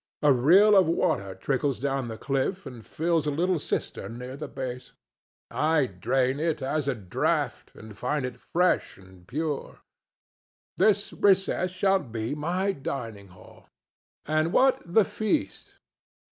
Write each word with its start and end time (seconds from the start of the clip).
A 0.23 0.33
rill 0.33 0.75
of 0.75 0.87
water 0.87 1.35
trickles 1.35 1.79
down 1.79 2.07
the 2.07 2.17
cliff 2.17 2.65
and 2.65 2.83
fills 2.83 3.27
a 3.27 3.29
little 3.29 3.59
cistern 3.59 4.17
near 4.17 4.35
the 4.35 4.47
base. 4.47 4.93
I 5.51 5.85
drain 5.85 6.39
it 6.39 6.59
at 6.63 6.87
a 6.87 6.95
draught, 6.95 7.73
and 7.75 7.95
find 7.95 8.25
it 8.25 8.39
fresh 8.41 8.97
and 8.97 9.27
pure. 9.27 9.77
This 10.77 11.13
recess 11.13 11.69
shall 11.69 11.99
be 11.99 12.33
my 12.33 12.71
dining 12.71 13.27
hall. 13.27 13.67
And 14.25 14.51
what 14.51 14.81
the 14.83 15.05
feast? 15.05 15.75